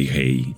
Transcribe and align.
Hej, 0.00 0.06
hej. 0.06 0.54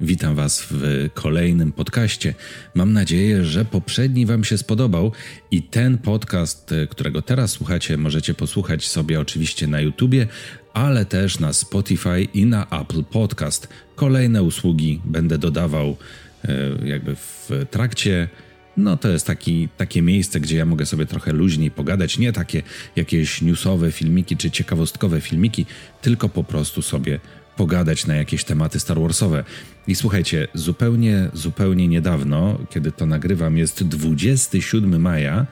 Witam 0.00 0.34
Was 0.34 0.66
w 0.70 1.08
kolejnym 1.14 1.72
podcaście. 1.72 2.34
Mam 2.74 2.92
nadzieję, 2.92 3.44
że 3.44 3.64
poprzedni 3.64 4.26
Wam 4.26 4.44
się 4.44 4.58
spodobał 4.58 5.12
i 5.50 5.62
ten 5.62 5.98
podcast, 5.98 6.72
e, 6.72 6.86
którego 6.86 7.22
teraz 7.22 7.50
słuchacie, 7.50 7.96
możecie 7.96 8.34
posłuchać 8.34 8.88
sobie 8.88 9.20
oczywiście 9.20 9.66
na 9.66 9.80
YouTubie, 9.80 10.26
ale 10.74 11.04
też 11.04 11.38
na 11.40 11.52
Spotify 11.52 12.22
i 12.34 12.46
na 12.46 12.66
Apple 12.80 13.04
Podcast. 13.04 13.68
Kolejne 13.94 14.42
usługi 14.42 15.00
będę 15.04 15.38
dodawał 15.38 15.96
e, 16.44 16.86
jakby 16.86 17.16
w 17.16 17.50
trakcie. 17.70 18.28
No 18.76 18.96
to 18.96 19.08
jest 19.08 19.26
taki, 19.26 19.68
takie 19.76 20.02
miejsce, 20.02 20.40
gdzie 20.40 20.56
ja 20.56 20.64
mogę 20.64 20.86
sobie 20.86 21.06
trochę 21.06 21.32
luźniej 21.32 21.70
pogadać, 21.70 22.18
nie 22.18 22.32
takie 22.32 22.62
jakieś 22.96 23.42
newsowe 23.42 23.92
filmiki 23.92 24.36
czy 24.36 24.50
ciekawostkowe 24.50 25.20
filmiki, 25.20 25.66
tylko 26.02 26.28
po 26.28 26.44
prostu 26.44 26.82
sobie 26.82 27.20
pogadać 27.56 28.06
na 28.06 28.14
jakieś 28.14 28.44
tematy 28.44 28.80
Star 28.80 29.00
Warsowe. 29.00 29.44
I 29.86 29.94
słuchajcie, 29.94 30.48
zupełnie, 30.54 31.30
zupełnie 31.32 31.88
niedawno, 31.88 32.58
kiedy 32.70 32.92
to 32.92 33.06
nagrywam, 33.06 33.58
jest 33.58 33.84
27 33.84 35.00
maja, 35.00 35.46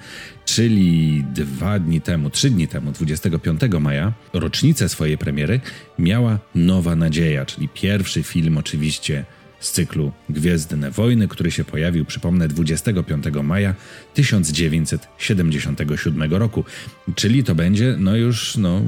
czyli 0.44 1.24
dwa 1.34 1.78
dni 1.78 2.00
temu, 2.00 2.30
trzy 2.30 2.50
dni 2.50 2.68
temu, 2.68 2.92
25 2.92 3.60
maja, 3.80 4.12
rocznicę 4.32 4.88
swojej 4.88 5.18
premiery, 5.18 5.60
miała 5.98 6.38
Nowa 6.54 6.96
Nadzieja, 6.96 7.46
czyli 7.46 7.68
pierwszy 7.68 8.22
film 8.22 8.58
oczywiście 8.58 9.24
z 9.62 9.72
cyklu 9.72 10.12
Gwiezdne 10.28 10.90
Wojny, 10.90 11.28
który 11.28 11.50
się 11.50 11.64
pojawił, 11.64 12.04
przypomnę, 12.04 12.48
25 12.48 13.24
maja 13.42 13.74
1977 14.14 16.34
roku. 16.34 16.64
Czyli 17.14 17.44
to 17.44 17.54
będzie, 17.54 17.96
no 17.98 18.16
już 18.16 18.56
no, 18.56 18.82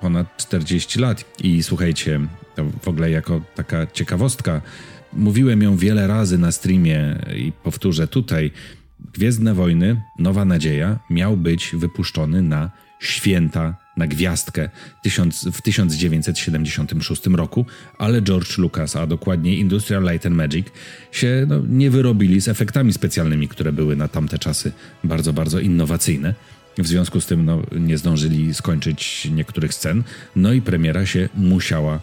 ponad 0.00 0.36
40 0.36 0.98
lat. 0.98 1.24
I 1.42 1.62
słuchajcie, 1.62 2.20
to 2.54 2.64
w 2.82 2.88
ogóle 2.88 3.10
jako 3.10 3.40
taka 3.54 3.86
ciekawostka, 3.86 4.60
mówiłem 5.12 5.62
ją 5.62 5.76
wiele 5.76 6.06
razy 6.06 6.38
na 6.38 6.52
streamie 6.52 7.18
i 7.36 7.52
powtórzę 7.52 8.08
tutaj. 8.08 8.50
Gwiezdne 9.14 9.54
Wojny, 9.54 10.02
Nowa 10.18 10.44
Nadzieja 10.44 10.98
miał 11.10 11.36
być 11.36 11.70
wypuszczony 11.74 12.42
na 12.42 12.70
święta 13.00 13.76
na 13.98 14.06
gwiazdkę 14.06 14.68
w 15.52 15.62
1976 15.62 17.26
roku, 17.26 17.66
ale 17.98 18.22
George 18.22 18.58
Lucas, 18.58 18.96
a 18.96 19.06
dokładnie 19.06 19.56
Industrial 19.56 20.02
Light 20.02 20.26
and 20.26 20.36
Magic, 20.36 20.66
się 21.12 21.46
no, 21.48 21.62
nie 21.68 21.90
wyrobili 21.90 22.40
z 22.40 22.48
efektami 22.48 22.92
specjalnymi, 22.92 23.48
które 23.48 23.72
były 23.72 23.96
na 23.96 24.08
tamte 24.08 24.38
czasy 24.38 24.72
bardzo, 25.04 25.32
bardzo 25.32 25.60
innowacyjne. 25.60 26.34
W 26.78 26.86
związku 26.86 27.20
z 27.20 27.26
tym 27.26 27.44
no, 27.44 27.62
nie 27.80 27.98
zdążyli 27.98 28.54
skończyć 28.54 29.28
niektórych 29.34 29.74
scen, 29.74 30.02
no 30.36 30.52
i 30.52 30.62
premiera 30.62 31.06
się 31.06 31.28
musiała 31.34 32.00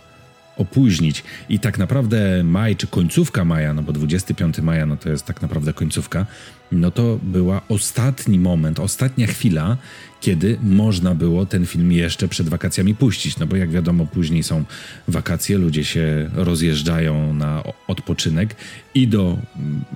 opóźnić. 0.58 1.24
I 1.50 1.60
tak 1.60 1.78
naprawdę 1.78 2.44
maj, 2.44 2.76
czy 2.76 2.88
końcówka 2.88 3.46
maja, 3.46 3.74
no 3.74 3.82
bo 3.82 3.94
25 3.94 4.60
maja, 4.60 4.86
no 4.86 4.98
to 4.98 5.10
jest 5.10 5.26
tak 5.26 5.42
naprawdę 5.42 5.74
końcówka, 5.74 6.26
no 6.72 6.92
to 6.92 7.20
była 7.24 7.62
ostatni 7.70 8.40
moment, 8.40 8.80
ostatnia 8.80 9.28
chwila, 9.28 9.78
kiedy 10.22 10.58
można 10.64 11.16
było 11.16 11.46
ten 11.46 11.66
film 11.66 11.92
jeszcze 11.92 12.28
przed 12.28 12.50
wakacjami 12.50 12.96
puścić. 12.96 13.38
No 13.38 13.48
bo 13.48 13.56
jak 13.56 13.72
wiadomo, 13.72 14.06
później 14.06 14.44
są 14.44 14.64
wakacje, 15.08 15.58
ludzie 15.58 15.84
się 15.84 16.30
rozjeżdżają 16.34 17.34
na 17.34 17.64
odpoczynek 17.88 18.56
i 18.96 19.08
do, 19.08 19.38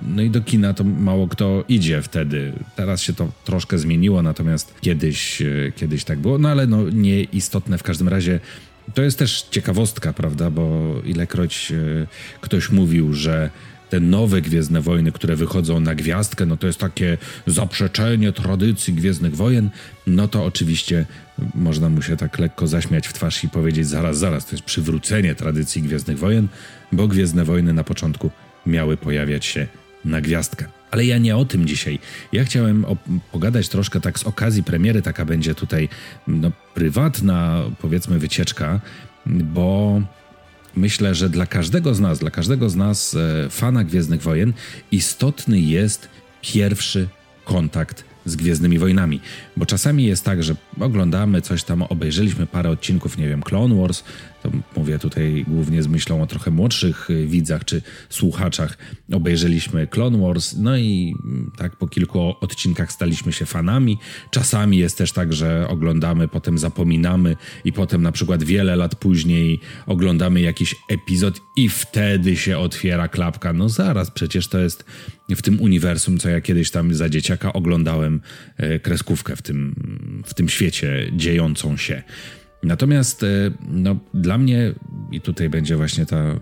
no 0.08 0.22
i 0.22 0.30
do 0.30 0.40
kina 0.40 0.74
to 0.74 0.84
mało 0.84 1.28
kto 1.28 1.64
idzie 1.68 2.02
wtedy. 2.02 2.52
Teraz 2.76 3.02
się 3.02 3.12
to 3.12 3.32
troszkę 3.44 3.78
zmieniło, 3.78 4.22
natomiast 4.22 4.74
kiedyś, 4.80 5.42
e, 5.42 5.72
kiedyś 5.76 6.04
tak 6.04 6.18
było, 6.18 6.38
no 6.38 6.48
ale 6.48 6.66
no 6.66 6.90
nieistotne 6.90 7.78
w 7.78 7.82
każdym 7.82 8.08
razie 8.08 8.40
to 8.94 9.02
jest 9.02 9.18
też 9.18 9.42
ciekawostka, 9.50 10.12
prawda? 10.12 10.50
Bo 10.50 10.94
ilekroć 11.04 11.72
e, 11.72 12.06
ktoś 12.40 12.70
mówił, 12.70 13.14
że 13.14 13.50
te 13.90 14.00
nowe 14.00 14.42
Gwiezdne 14.42 14.80
Wojny, 14.80 15.12
które 15.12 15.36
wychodzą 15.36 15.80
na 15.80 15.94
gwiazdkę, 15.94 16.46
no 16.46 16.56
to 16.56 16.66
jest 16.66 16.78
takie 16.78 17.18
zaprzeczenie 17.46 18.32
tradycji 18.32 18.94
Gwiezdnych 18.94 19.36
Wojen, 19.36 19.70
no 20.06 20.28
to 20.28 20.44
oczywiście 20.44 21.06
można 21.54 21.88
mu 21.88 22.02
się 22.02 22.16
tak 22.16 22.38
lekko 22.38 22.66
zaśmiać 22.66 23.08
w 23.08 23.12
twarz 23.12 23.44
i 23.44 23.48
powiedzieć 23.48 23.86
zaraz, 23.86 24.18
zaraz, 24.18 24.46
to 24.46 24.56
jest 24.56 24.64
przywrócenie 24.64 25.34
tradycji 25.34 25.82
Gwiezdnych 25.82 26.18
Wojen, 26.18 26.48
bo 26.92 27.08
Gwiezdne 27.08 27.44
Wojny 27.44 27.72
na 27.72 27.84
początku 27.84 28.30
miały 28.66 28.96
pojawiać 28.96 29.44
się 29.44 29.66
na 30.04 30.20
gwiazdkę. 30.20 30.79
Ale 30.90 31.04
ja 31.04 31.18
nie 31.18 31.36
o 31.36 31.44
tym 31.44 31.66
dzisiaj. 31.66 31.98
Ja 32.32 32.44
chciałem 32.44 32.86
pogadać 33.32 33.68
troszkę 33.68 34.00
tak 34.00 34.18
z 34.18 34.24
okazji 34.24 34.62
premiery, 34.62 35.02
taka 35.02 35.24
będzie 35.24 35.54
tutaj 35.54 35.88
no, 36.28 36.50
prywatna, 36.74 37.62
powiedzmy, 37.80 38.18
wycieczka, 38.18 38.80
bo 39.26 40.00
myślę, 40.76 41.14
że 41.14 41.28
dla 41.28 41.46
każdego 41.46 41.94
z 41.94 42.00
nas, 42.00 42.18
dla 42.18 42.30
każdego 42.30 42.70
z 42.70 42.76
nas, 42.76 43.14
e, 43.44 43.50
fana 43.50 43.84
Gwiezdnych 43.84 44.22
Wojen, 44.22 44.52
istotny 44.92 45.60
jest 45.60 46.08
pierwszy 46.42 47.08
kontakt 47.44 48.04
z 48.24 48.36
Gwiezdnymi 48.36 48.78
Wojnami. 48.78 49.20
Bo 49.56 49.66
czasami 49.66 50.04
jest 50.04 50.24
tak, 50.24 50.42
że 50.42 50.54
oglądamy 50.80 51.42
coś 51.42 51.64
tam, 51.64 51.82
obejrzeliśmy 51.82 52.46
parę 52.46 52.70
odcinków, 52.70 53.18
nie 53.18 53.28
wiem, 53.28 53.42
Clone 53.42 53.74
Wars, 53.74 54.04
to 54.42 54.50
mówię 54.76 54.98
tutaj 54.98 55.44
głównie 55.48 55.82
z 55.82 55.86
myślą 55.86 56.22
o 56.22 56.26
trochę 56.26 56.50
młodszych 56.50 57.10
y, 57.10 57.26
widzach 57.26 57.64
czy 57.64 57.82
słuchaczach. 58.08 58.78
Obejrzeliśmy 59.12 59.86
Clone 59.86 60.18
Wars, 60.18 60.54
no 60.58 60.76
i 60.76 61.14
mm, 61.24 61.50
tak 61.56 61.76
po 61.76 61.88
kilku 61.88 62.34
odcinkach 62.40 62.92
staliśmy 62.92 63.32
się 63.32 63.46
fanami. 63.46 63.98
Czasami 64.30 64.78
jest 64.78 64.98
też 64.98 65.12
tak, 65.12 65.32
że 65.32 65.68
oglądamy, 65.68 66.28
potem 66.28 66.58
zapominamy 66.58 67.36
i 67.64 67.72
potem 67.72 68.02
na 68.02 68.12
przykład 68.12 68.44
wiele 68.44 68.76
lat 68.76 68.94
później 68.94 69.60
oglądamy 69.86 70.40
jakiś 70.40 70.76
epizod 70.88 71.40
i 71.56 71.68
wtedy 71.68 72.36
się 72.36 72.58
otwiera 72.58 73.08
klapka. 73.08 73.52
No 73.52 73.68
zaraz, 73.68 74.10
przecież 74.10 74.48
to 74.48 74.58
jest 74.58 74.84
w 75.28 75.42
tym 75.42 75.60
uniwersum, 75.60 76.18
co 76.18 76.28
ja 76.28 76.40
kiedyś 76.40 76.70
tam 76.70 76.94
za 76.94 77.08
dzieciaka 77.08 77.52
oglądałem 77.52 78.20
e, 78.56 78.78
kreskówkę 78.78 79.36
w 79.36 79.42
tym, 79.42 79.74
w 80.26 80.34
tym 80.34 80.48
świecie 80.48 81.10
dziejącą 81.12 81.76
się. 81.76 82.02
Natomiast 82.62 83.22
e, 83.22 83.26
no, 83.68 83.96
dla 84.14 84.38
mnie, 84.38 84.72
i 85.12 85.20
tutaj 85.20 85.48
będzie 85.48 85.76
właśnie 85.76 86.06
ta 86.06 86.40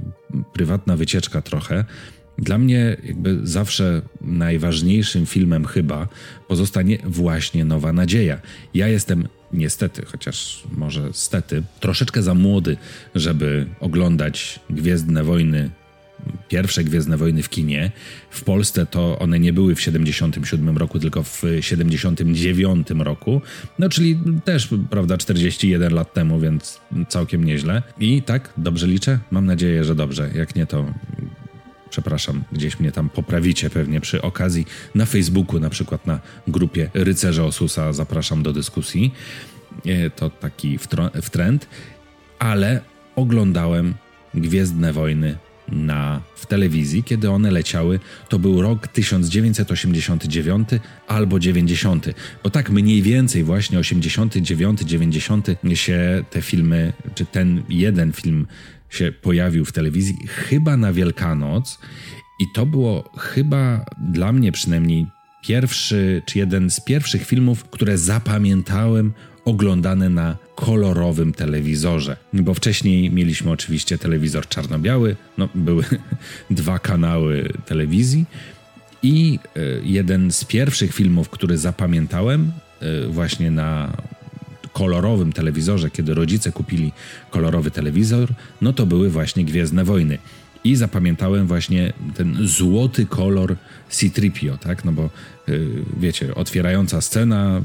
prywatna 0.53 0.97
wycieczka 0.97 1.43
trochę, 1.43 1.85
dla 2.39 2.59
mnie 2.59 2.97
jakby 3.05 3.41
zawsze 3.43 4.03
najważniejszym 4.21 5.27
filmem 5.27 5.65
chyba 5.65 6.09
pozostanie 6.49 6.99
właśnie 7.05 7.65
Nowa 7.65 7.93
Nadzieja. 7.93 8.41
Ja 8.75 8.89
jestem 8.89 9.29
niestety, 9.53 10.05
chociaż 10.07 10.63
może 10.77 11.13
stety, 11.13 11.63
troszeczkę 11.81 12.23
za 12.23 12.35
młody, 12.35 12.77
żeby 13.15 13.67
oglądać 13.81 14.61
Gwiezdne 14.71 15.25
Wojny 15.25 15.71
pierwsze 16.49 16.85
Gwiezdne 16.85 17.17
Wojny 17.17 17.43
w 17.43 17.49
kinie. 17.49 17.91
W 18.31 18.45
Polsce 18.45 18.87
to 18.87 19.19
one 19.19 19.41
nie 19.41 19.53
były 19.53 19.75
w 19.75 19.81
77 19.81 20.79
roku, 20.79 20.99
tylko 20.99 21.23
w 21.23 21.43
79 21.61 22.89
roku. 22.99 23.41
No 23.79 23.89
czyli 23.89 24.19
też, 24.45 24.69
prawda, 24.91 25.19
41 25.19 25.95
lat 25.95 26.15
temu, 26.15 26.41
więc 26.41 26.81
całkiem 27.09 27.45
nieźle. 27.45 27.83
I 28.01 28.23
tak, 28.23 28.53
dobrze 28.57 28.87
liczę? 28.87 29.19
Mam 29.31 29.47
nadzieję, 29.47 29.85
że 29.85 29.95
dobrze. 29.95 30.31
Jak 30.35 30.57
nie, 30.57 30.67
to 30.67 30.87
przepraszam, 31.91 32.45
gdzieś 32.53 32.81
mnie 32.81 32.93
tam 32.93 33.09
poprawicie 33.09 33.71
pewnie 33.71 34.01
przy 34.01 34.23
okazji. 34.23 34.67
Na 34.95 35.07
Facebooku, 35.07 35.61
na 35.61 35.71
przykład 35.71 36.07
na 36.07 36.21
grupie 36.49 36.91
Rycerze 36.95 37.45
Osusa 37.45 37.93
zapraszam 37.93 38.43
do 38.43 38.53
dyskusji. 38.53 39.15
E, 39.87 40.11
to 40.11 40.31
taki 40.31 40.79
w 41.23 41.31
trend, 41.31 41.69
ale 42.39 42.81
oglądałem 43.17 43.95
Gwiezdne 44.35 44.93
Wojny 44.93 45.37
na, 45.73 46.23
w 46.35 46.47
telewizji, 46.47 47.03
kiedy 47.03 47.31
one 47.31 47.51
leciały, 47.51 48.01
to 48.29 48.39
był 48.39 48.63
rok 48.63 48.89
1989 48.89 50.69
albo 51.07 51.39
90. 51.39 52.07
Bo 52.45 52.51
tak 52.51 52.71
mniej 52.71 53.03
więcej 53.03 53.45
właśnie 53.45 53.79
89, 53.79 54.81
90 54.81 55.47
się 55.75 56.25
te 56.31 56.43
filmy, 56.43 56.93
czy 57.15 57.27
ten 57.27 57.63
jeden 57.69 58.13
film 58.13 58.47
się 58.91 59.13
pojawił 59.13 59.65
w 59.65 59.73
telewizji, 59.73 60.17
chyba 60.27 60.77
na 60.77 60.93
Wielkanoc. 60.93 61.79
I 62.41 62.45
to 62.55 62.67
było 62.67 63.11
chyba 63.19 63.85
dla 63.99 64.33
mnie 64.33 64.53
przynajmniej 64.53 65.07
pierwszy, 65.43 66.23
czy 66.27 66.39
jeden 66.39 66.71
z 66.71 66.81
pierwszych 66.81 67.27
filmów, 67.27 67.65
które 67.65 67.99
zapamiętałem 67.99 69.13
oglądane 69.49 70.09
na 70.09 70.37
kolorowym 70.55 71.33
telewizorze. 71.33 72.17
Bo 72.33 72.55
wcześniej 72.55 73.11
mieliśmy 73.11 73.51
oczywiście 73.51 73.99
telewizor 73.99 74.49
czarno-biały, 74.49 75.17
no 75.39 75.49
były 75.55 75.85
dwa 76.51 76.79
kanały 76.79 77.53
telewizji 77.67 78.27
i 79.03 79.39
e, 79.57 79.61
jeden 79.83 80.31
z 80.31 80.45
pierwszych 80.45 80.95
filmów, 80.95 81.29
który 81.29 81.59
zapamiętałem 81.59 82.53
e, 82.81 83.09
właśnie 83.09 83.51
na 83.51 83.93
kolorowym 84.73 85.33
telewizorze, 85.33 85.91
kiedy 85.91 86.15
rodzice 86.15 86.53
kupili 86.53 86.93
kolorowy 87.31 87.71
telewizor, 87.71 88.29
no 88.61 88.73
to 88.73 88.87
były 88.87 89.11
właśnie 89.11 89.45
Gwiezdne 89.45 89.85
Wojny. 89.85 90.19
i 90.65 90.77
zapamiętałem 90.77 91.47
właśnie 91.47 91.93
ten 92.15 92.37
złoty 92.41 93.07
kolor 93.07 93.57
C-Tripio, 93.89 94.57
tak? 94.59 94.85
No 94.85 94.93
bo 94.93 95.11
yy, 95.49 95.69
wiecie, 96.01 96.35
otwierająca 96.35 97.01
scena, 97.01 97.61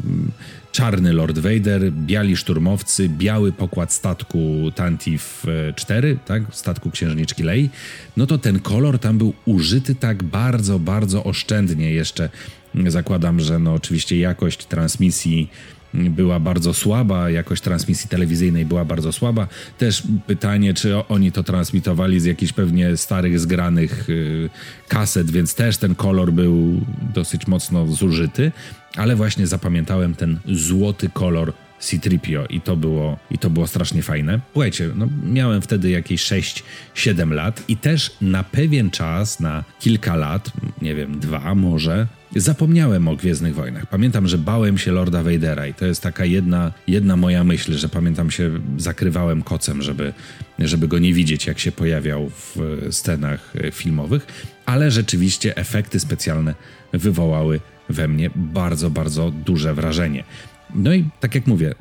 czarny 0.73 1.13
Lord 1.13 1.39
Vader, 1.39 1.91
biali 1.91 2.37
szturmowcy, 2.37 3.09
biały 3.09 3.51
pokład 3.51 3.93
statku 3.93 4.71
Tantif 4.75 5.45
4, 5.75 6.17
tak? 6.25 6.43
Statku 6.51 6.91
księżniczki 6.91 7.43
Lei. 7.43 7.69
No 8.17 8.25
to 8.25 8.37
ten 8.37 8.59
kolor 8.59 8.99
tam 8.99 9.17
był 9.17 9.33
użyty 9.45 9.95
tak 9.95 10.23
bardzo, 10.23 10.79
bardzo 10.79 11.23
oszczędnie 11.23 11.91
jeszcze. 11.91 12.29
Zakładam, 12.87 13.39
że 13.39 13.59
no 13.59 13.73
oczywiście 13.73 14.19
jakość 14.19 14.65
transmisji 14.65 15.49
była 15.93 16.39
bardzo 16.39 16.73
słaba, 16.73 17.29
jakość 17.29 17.61
transmisji 17.61 18.09
telewizyjnej 18.09 18.65
była 18.65 18.85
bardzo 18.85 19.11
słaba. 19.11 19.47
Też 19.77 20.03
pytanie, 20.27 20.73
czy 20.73 21.07
oni 21.07 21.31
to 21.31 21.43
transmitowali 21.43 22.19
z 22.19 22.25
jakichś 22.25 22.53
pewnie 22.53 22.97
starych, 22.97 23.39
zgranych 23.39 24.09
y, 24.09 24.49
kaset, 24.87 25.31
więc 25.31 25.55
też 25.55 25.77
ten 25.77 25.95
kolor 25.95 26.31
był 26.31 26.81
dosyć 27.13 27.47
mocno 27.47 27.87
zużyty, 27.87 28.51
ale 28.95 29.15
właśnie 29.15 29.47
zapamiętałem 29.47 30.15
ten 30.15 30.39
złoty 30.45 31.09
kolor 31.09 31.53
C-Tripio 31.79 32.45
i 32.45 32.61
to 32.61 32.75
było, 32.75 33.17
i 33.31 33.37
to 33.37 33.49
było 33.49 33.67
strasznie 33.67 34.03
fajne. 34.03 34.39
Słuchajcie, 34.51 34.89
no, 34.95 35.07
miałem 35.23 35.61
wtedy 35.61 35.89
jakieś 35.89 36.31
6-7 36.95 37.31
lat 37.31 37.63
i 37.67 37.77
też 37.77 38.11
na 38.21 38.43
pewien 38.43 38.91
czas, 38.91 39.39
na 39.39 39.63
kilka 39.79 40.15
lat, 40.15 40.51
nie 40.81 40.95
wiem, 40.95 41.19
dwa 41.19 41.55
może, 41.55 42.07
zapomniałem 42.35 43.07
o 43.07 43.15
Gwiezdnych 43.15 43.55
Wojnach. 43.55 43.85
Pamiętam, 43.85 44.27
że 44.27 44.37
bałem 44.37 44.77
się 44.77 44.91
Lorda 44.91 45.23
Vadera 45.23 45.67
i 45.67 45.73
to 45.73 45.85
jest 45.85 46.01
taka 46.01 46.25
jedna, 46.25 46.71
jedna 46.87 47.15
moja 47.15 47.43
myśl, 47.43 47.73
że 47.73 47.89
pamiętam 47.89 48.31
się, 48.31 48.51
zakrywałem 48.77 49.41
kocem, 49.41 49.81
żeby, 49.81 50.13
żeby 50.59 50.87
go 50.87 50.99
nie 50.99 51.13
widzieć, 51.13 51.47
jak 51.47 51.59
się 51.59 51.71
pojawiał 51.71 52.29
w 52.29 52.57
scenach 52.91 53.53
filmowych, 53.71 54.27
ale 54.65 54.91
rzeczywiście 54.91 55.57
efekty 55.57 55.99
specjalne 55.99 56.55
wywołały 56.93 57.59
we 57.93 58.07
mnie 58.07 58.29
bardzo, 58.35 58.89
bardzo 58.89 59.31
duże 59.31 59.73
wrażenie. 59.73 60.23
No 60.75 60.93
i 60.93 61.05
tak 61.19 61.35
jak 61.35 61.47
mówię, 61.47 61.75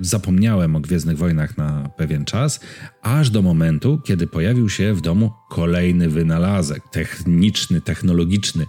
zapomniałem 0.00 0.76
o 0.76 0.80
Gwiezdnych 0.80 1.18
Wojnach 1.18 1.58
na 1.58 1.88
pewien 1.96 2.24
czas, 2.24 2.60
aż 3.02 3.30
do 3.30 3.42
momentu, 3.42 4.00
kiedy 4.04 4.26
pojawił 4.26 4.68
się 4.68 4.94
w 4.94 5.00
domu 5.00 5.32
kolejny 5.50 6.08
wynalazek 6.08 6.88
techniczny, 6.88 7.80
technologiczny, 7.80 8.66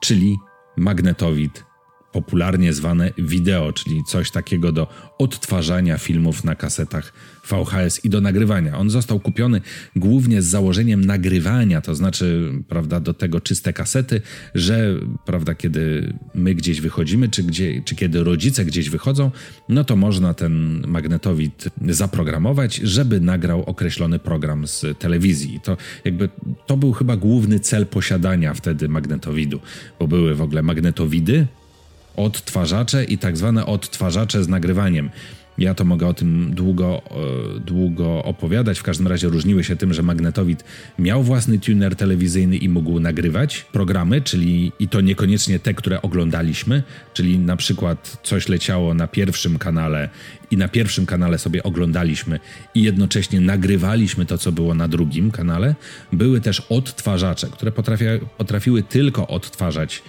czyli 0.00 0.38
magnetowid 0.76 1.71
popularnie 2.12 2.72
zwane 2.72 3.12
wideo, 3.18 3.72
czyli 3.72 4.04
coś 4.04 4.30
takiego 4.30 4.72
do 4.72 4.86
odtwarzania 5.18 5.98
filmów 5.98 6.44
na 6.44 6.54
kasetach 6.54 7.12
VHS 7.48 8.04
i 8.04 8.10
do 8.10 8.20
nagrywania. 8.20 8.78
On 8.78 8.90
został 8.90 9.20
kupiony 9.20 9.60
głównie 9.96 10.42
z 10.42 10.46
założeniem 10.46 11.04
nagrywania, 11.04 11.80
to 11.80 11.94
znaczy, 11.94 12.52
prawda, 12.68 13.00
do 13.00 13.14
tego 13.14 13.40
czyste 13.40 13.72
kasety, 13.72 14.20
że, 14.54 14.94
prawda, 15.26 15.54
kiedy 15.54 16.14
my 16.34 16.54
gdzieś 16.54 16.80
wychodzimy, 16.80 17.28
czy, 17.28 17.42
gdzie, 17.42 17.82
czy 17.84 17.94
kiedy 17.94 18.24
rodzice 18.24 18.64
gdzieś 18.64 18.90
wychodzą, 18.90 19.30
no 19.68 19.84
to 19.84 19.96
można 19.96 20.34
ten 20.34 20.84
magnetowid 20.86 21.68
zaprogramować, 21.88 22.76
żeby 22.76 23.20
nagrał 23.20 23.62
określony 23.62 24.18
program 24.18 24.66
z 24.66 24.84
telewizji. 24.98 25.60
To 25.64 25.76
jakby, 26.04 26.28
to 26.66 26.76
był 26.76 26.92
chyba 26.92 27.16
główny 27.16 27.60
cel 27.60 27.86
posiadania 27.86 28.54
wtedy 28.54 28.88
magnetowidu, 28.88 29.60
bo 29.98 30.08
były 30.08 30.34
w 30.34 30.42
ogóle 30.42 30.62
magnetowidy, 30.62 31.46
odtwarzacze 32.16 33.04
i 33.04 33.18
tak 33.18 33.36
zwane 33.36 33.66
odtwarzacze 33.66 34.44
z 34.44 34.48
nagrywaniem. 34.48 35.10
Ja 35.58 35.74
to 35.74 35.84
mogę 35.84 36.06
o 36.06 36.14
tym 36.14 36.54
długo, 36.54 37.02
e, 37.56 37.60
długo 37.60 38.24
opowiadać. 38.24 38.78
W 38.78 38.82
każdym 38.82 39.06
razie 39.06 39.28
różniły 39.28 39.64
się 39.64 39.76
tym, 39.76 39.94
że 39.94 40.02
magnetowid 40.02 40.64
miał 40.98 41.22
własny 41.22 41.58
tuner 41.58 41.96
telewizyjny 41.96 42.56
i 42.56 42.68
mógł 42.68 43.00
nagrywać 43.00 43.66
programy, 43.72 44.20
czyli 44.20 44.72
i 44.78 44.88
to 44.88 45.00
niekoniecznie 45.00 45.58
te, 45.58 45.74
które 45.74 46.02
oglądaliśmy, 46.02 46.82
czyli 47.14 47.38
na 47.38 47.56
przykład 47.56 48.16
coś 48.22 48.48
leciało 48.48 48.94
na 48.94 49.06
pierwszym 49.06 49.58
kanale 49.58 50.08
i 50.50 50.56
na 50.56 50.68
pierwszym 50.68 51.06
kanale 51.06 51.38
sobie 51.38 51.62
oglądaliśmy 51.62 52.40
i 52.74 52.82
jednocześnie 52.82 53.40
nagrywaliśmy 53.40 54.26
to, 54.26 54.38
co 54.38 54.52
było 54.52 54.74
na 54.74 54.88
drugim 54.88 55.30
kanale. 55.30 55.74
Były 56.12 56.40
też 56.40 56.60
odtwarzacze, 56.60 57.48
które 57.48 57.72
potrafiły 58.38 58.82
tylko 58.82 59.26
odtwarzać 59.28 60.02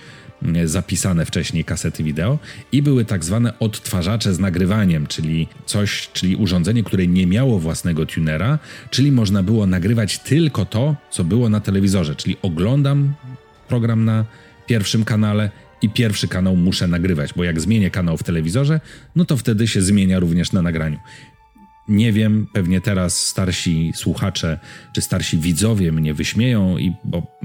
zapisane 0.66 1.25
wcześniej 1.25 1.63
kasety 1.66 2.04
wideo 2.04 2.40
i 2.72 2.81
były 2.81 3.06
tak 3.06 3.25
zwane 3.25 3.60
odtwarzacze 3.60 4.34
z 4.34 4.40
nagrywaniem, 4.40 5.07
czyli 5.07 5.48
coś, 5.66 6.10
czyli 6.13 6.36
urządzenie, 6.36 6.84
które 6.84 7.07
nie 7.07 7.28
miało 7.28 7.60
własnego 7.60 8.06
tunera, 8.06 8.60
czyli 8.90 9.12
można 9.12 9.44
było 9.44 9.68
nagrywać 9.68 10.19
tylko 10.19 10.66
to, 10.66 10.95
co 11.12 11.24
było 11.24 11.50
na 11.50 11.60
telewizorze, 11.60 12.16
czyli 12.16 12.38
oglądam 12.42 13.13
program 13.68 14.06
na 14.06 14.25
pierwszym 14.68 15.06
kanale 15.06 15.50
i 15.81 15.90
pierwszy 15.90 16.28
kanał 16.28 16.56
muszę 16.56 16.88
nagrywać, 16.88 17.34
bo 17.34 17.44
jak 17.44 17.62
zmienię 17.62 17.90
kanał 17.92 18.18
w 18.18 18.24
telewizorze, 18.24 18.80
no 19.16 19.25
to 19.25 19.38
wtedy 19.38 19.68
się 19.68 19.81
zmienia 19.81 20.19
również 20.19 20.51
na 20.51 20.62
nagraniu. 20.62 20.98
Nie 21.88 22.12
wiem, 22.12 22.47
pewnie 22.53 22.81
teraz 22.81 23.25
starsi 23.25 23.91
słuchacze 23.95 24.59
czy 24.94 25.01
starsi 25.01 25.38
widzowie 25.38 25.91
mnie 25.91 26.13
wyśmieją, 26.13 26.77
i 26.77 26.94
bo 27.03 27.39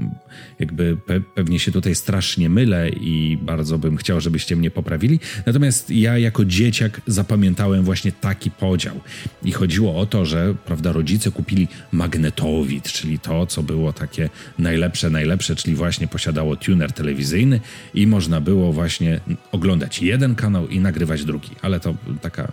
jakby 0.59 0.97
pe 0.97 1.21
pewnie 1.21 1.59
się 1.59 1.71
tutaj 1.71 1.95
strasznie 1.95 2.49
mylę 2.49 2.89
i 2.89 3.37
bardzo 3.41 3.77
bym 3.77 3.97
chciał, 3.97 4.21
żebyście 4.21 4.55
mnie 4.55 4.71
poprawili. 4.71 5.19
Natomiast 5.45 5.89
ja 5.89 6.17
jako 6.17 6.45
dzieciak 6.45 7.01
zapamiętałem 7.07 7.83
właśnie 7.83 8.11
taki 8.11 8.51
podział. 8.51 8.99
I 9.43 9.51
chodziło 9.51 9.99
o 9.99 10.05
to, 10.05 10.25
że 10.25 10.55
prawda, 10.65 10.91
rodzice 10.91 11.31
kupili 11.31 11.67
magnetowid, 11.91 12.91
czyli 12.91 13.19
to, 13.19 13.45
co 13.45 13.63
było 13.63 13.93
takie 13.93 14.29
najlepsze, 14.59 15.09
najlepsze, 15.09 15.55
czyli 15.55 15.75
właśnie 15.75 16.07
posiadało 16.07 16.55
tuner 16.55 16.91
telewizyjny 16.91 17.59
i 17.93 18.07
można 18.07 18.41
było 18.41 18.73
właśnie 18.73 19.19
oglądać 19.51 20.01
jeden 20.01 20.35
kanał 20.35 20.67
i 20.67 20.79
nagrywać 20.79 21.25
drugi. 21.25 21.49
Ale 21.61 21.79
to 21.79 21.95
taka 22.21 22.51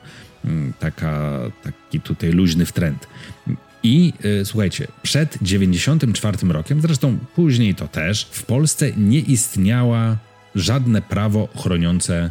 taka, 0.79 1.41
taki 1.63 2.01
tutaj 2.01 2.31
luźny 2.31 2.67
wtręt. 2.67 3.07
I 3.83 4.13
y, 4.25 4.45
słuchajcie, 4.45 4.87
przed 5.03 5.39
94 5.43 6.39
rokiem, 6.49 6.81
zresztą 6.81 7.19
później 7.35 7.75
to 7.75 7.89
też, 7.89 8.29
w 8.31 8.43
Polsce 8.43 8.93
nie 8.97 9.19
istniała 9.19 10.17
żadne 10.55 11.03
prawo 11.03 11.49
chroniące 11.57 12.31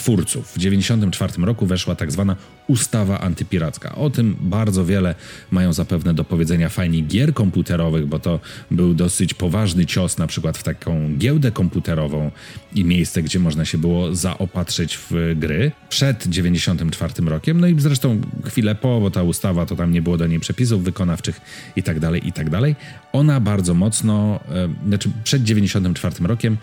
twórców. 0.00 0.46
W 0.46 0.54
1994 0.54 1.46
roku 1.46 1.66
weszła 1.66 1.94
tak 1.94 2.12
zwana 2.12 2.36
ustawa 2.66 3.20
antypiracka. 3.20 3.94
O 3.94 4.10
tym 4.10 4.36
bardzo 4.40 4.84
wiele 4.84 5.14
mają 5.50 5.72
zapewne 5.72 6.14
do 6.14 6.24
powiedzenia 6.24 6.68
fajni 6.68 7.06
gier 7.06 7.34
komputerowych, 7.34 8.06
bo 8.06 8.18
to 8.18 8.40
był 8.70 8.94
dosyć 8.94 9.34
poważny 9.34 9.86
cios 9.86 10.18
na 10.18 10.26
przykład 10.26 10.58
w 10.58 10.62
taką 10.62 11.16
giełdę 11.18 11.50
komputerową 11.52 12.30
i 12.74 12.84
miejsce, 12.84 13.22
gdzie 13.22 13.38
można 13.38 13.64
się 13.64 13.78
było 13.78 14.14
zaopatrzyć 14.14 14.98
w 15.10 15.34
gry 15.36 15.72
przed 15.88 16.26
94 16.26 17.12
rokiem. 17.26 17.60
No 17.60 17.66
i 17.66 17.80
zresztą 17.80 18.20
chwilę 18.44 18.74
po, 18.74 19.00
bo 19.00 19.10
ta 19.10 19.22
ustawa 19.22 19.66
to 19.66 19.76
tam 19.76 19.92
nie 19.92 20.02
było 20.02 20.16
do 20.16 20.26
niej 20.26 20.40
przepisów 20.40 20.84
wykonawczych 20.84 21.40
i 21.76 21.82
tak 21.82 22.00
dalej, 22.00 22.28
i 22.28 22.32
tak 22.32 22.50
dalej. 22.50 22.76
Ona 23.12 23.40
bardzo 23.40 23.74
mocno, 23.74 24.40
e, 24.48 24.68
znaczy 24.88 25.10
przed 25.24 25.42
94 25.42 26.26
rokiem 26.26 26.56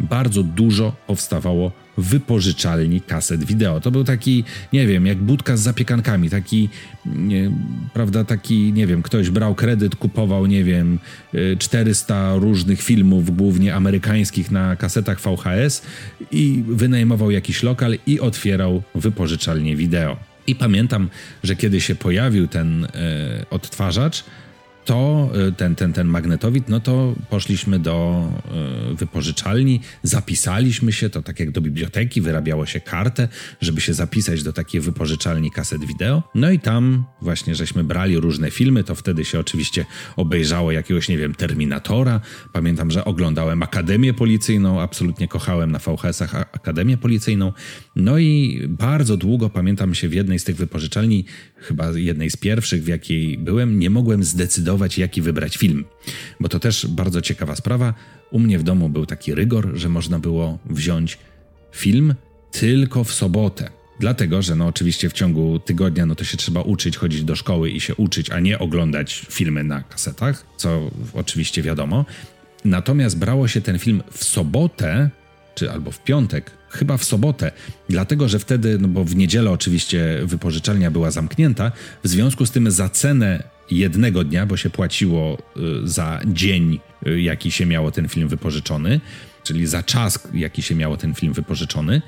bardzo 0.00 0.42
dużo 0.42 0.92
powstawało 1.06 1.72
wypożyczalni 1.98 3.00
kaset 3.00 3.44
wideo. 3.44 3.80
To 3.80 3.90
był 3.90 4.04
taki, 4.04 4.44
nie 4.72 4.86
wiem, 4.86 5.06
jak 5.06 5.18
budka 5.18 5.56
z 5.56 5.60
zapiekankami, 5.60 6.30
taki, 6.30 6.68
nie, 7.06 7.50
prawda, 7.94 8.24
taki, 8.24 8.72
nie 8.72 8.86
wiem, 8.86 9.02
ktoś 9.02 9.30
brał 9.30 9.54
kredyt, 9.54 9.96
kupował, 9.96 10.46
nie 10.46 10.64
wiem, 10.64 10.98
400 11.58 12.34
różnych 12.34 12.82
filmów, 12.82 13.36
głównie 13.36 13.74
amerykańskich 13.74 14.50
na 14.50 14.76
kasetach 14.76 15.20
VHS 15.20 15.82
i 16.30 16.64
wynajmował 16.68 17.30
jakiś 17.30 17.62
lokal 17.62 17.98
i 18.06 18.20
otwierał 18.20 18.82
wypożyczalnię 18.94 19.76
wideo. 19.76 20.16
I 20.46 20.54
pamiętam, 20.54 21.08
że 21.42 21.56
kiedy 21.56 21.80
się 21.80 21.94
pojawił 21.94 22.48
ten 22.48 22.84
e, 22.84 22.88
odtwarzacz, 23.50 24.24
to 24.90 25.30
y, 25.48 25.52
ten, 25.52 25.74
ten, 25.74 25.92
ten 25.92 26.06
magnetowid, 26.06 26.68
no 26.68 26.80
to 26.80 27.14
poszliśmy 27.28 27.78
do 27.78 28.28
y, 28.92 28.94
wypożyczalni, 28.94 29.80
zapisaliśmy 30.02 30.92
się, 30.92 31.10
to 31.10 31.22
tak 31.22 31.40
jak 31.40 31.50
do 31.50 31.60
biblioteki, 31.60 32.20
wyrabiało 32.20 32.66
się 32.66 32.80
kartę, 32.80 33.28
żeby 33.60 33.80
się 33.80 33.94
zapisać 33.94 34.42
do 34.42 34.52
takiej 34.52 34.80
wypożyczalni 34.80 35.50
kaset 35.50 35.84
wideo. 35.84 36.22
No 36.34 36.50
i 36.50 36.58
tam 36.58 37.04
właśnie 37.22 37.54
żeśmy 37.54 37.84
brali 37.84 38.16
różne 38.16 38.50
filmy, 38.50 38.84
to 38.84 38.94
wtedy 38.94 39.24
się 39.24 39.38
oczywiście 39.38 39.86
obejrzało 40.16 40.72
jakiegoś, 40.72 41.08
nie 41.08 41.18
wiem, 41.18 41.34
Terminatora. 41.34 42.20
Pamiętam, 42.52 42.90
że 42.90 43.04
oglądałem 43.04 43.62
Akademię 43.62 44.14
Policyjną, 44.14 44.80
absolutnie 44.80 45.28
kochałem 45.28 45.70
na 45.70 45.78
VHS-ach 45.78 46.34
Akademię 46.34 46.96
Policyjną. 46.96 47.52
No 47.96 48.18
i 48.18 48.60
bardzo 48.68 49.16
długo, 49.16 49.50
pamiętam 49.50 49.94
się 49.94 50.08
w 50.08 50.14
jednej 50.14 50.38
z 50.38 50.44
tych 50.44 50.56
wypożyczalni, 50.56 51.24
chyba 51.56 51.90
jednej 51.90 52.30
z 52.30 52.36
pierwszych, 52.36 52.84
w 52.84 52.88
jakiej 52.88 53.38
byłem, 53.38 53.78
nie 53.78 53.90
mogłem 53.90 54.24
zdecydować, 54.80 54.98
jaki 54.98 55.22
wybrać 55.22 55.56
film. 55.56 55.84
Bo 56.40 56.48
to 56.48 56.60
też 56.60 56.86
bardzo 56.86 57.20
ciekawa 57.20 57.56
sprawa. 57.56 57.94
U 58.30 58.38
mnie 58.38 58.58
w 58.58 58.62
domu 58.62 58.88
był 58.88 59.06
taki 59.06 59.34
rygor, 59.34 59.70
że 59.74 59.88
można 59.88 60.18
było 60.18 60.58
wziąć 60.70 61.18
film 61.72 62.14
tylko 62.50 63.04
w 63.04 63.12
sobotę. 63.12 63.70
Dlatego, 64.00 64.42
że 64.42 64.54
no 64.54 64.66
oczywiście 64.66 65.08
w 65.08 65.12
ciągu 65.12 65.58
tygodnia 65.58 66.06
no 66.06 66.14
to 66.14 66.24
się 66.24 66.36
trzeba 66.36 66.62
uczyć, 66.62 66.96
chodzić 66.96 67.24
do 67.24 67.36
szkoły 67.36 67.70
i 67.70 67.80
się 67.80 67.94
uczyć, 67.94 68.30
a 68.30 68.40
nie 68.40 68.58
oglądać 68.58 69.26
filmy 69.30 69.64
na 69.64 69.82
kasetach, 69.82 70.46
co 70.56 70.90
oczywiście 71.14 71.62
wiadomo. 71.62 72.04
Natomiast 72.64 73.18
brało 73.18 73.48
się 73.48 73.60
ten 73.60 73.78
film 73.78 74.02
w 74.10 74.24
sobotę, 74.24 75.10
czy 75.54 75.70
albo 75.70 75.90
w 75.90 76.02
piątek, 76.04 76.50
chyba 76.70 76.96
w 76.96 77.04
sobotę, 77.04 77.52
dlatego 77.88 78.28
że 78.28 78.38
wtedy, 78.38 78.78
no 78.78 78.88
bo 78.88 79.04
w 79.04 79.16
niedzielę 79.16 79.50
oczywiście 79.50 80.20
wypożyczalnia 80.24 80.90
była 80.90 81.10
zamknięta, 81.10 81.72
w 82.04 82.08
związku 82.08 82.46
z 82.46 82.50
tym 82.50 82.70
za 82.70 82.88
cenę 82.88 83.42
jednego 83.70 84.24
dnia, 84.24 84.46
bo 84.46 84.56
się 84.56 84.70
płaciło 84.70 85.38
y, 85.56 85.88
za 85.88 86.20
dzień, 86.26 86.80
y, 87.06 87.20
jaki 87.20 87.50
się 87.50 87.66
miało 87.66 87.90
ten 87.90 88.08
film 88.08 88.28
wypożyczony, 88.28 89.00
czyli 89.44 89.66
za 89.66 89.82
czas, 89.82 90.28
jaki 90.34 90.62
się 90.62 90.74
miało 90.74 90.96
ten 90.96 91.14
film 91.14 91.32
wypożyczony, 91.32 92.02